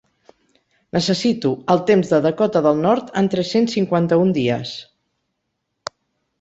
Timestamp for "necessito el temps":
0.97-2.15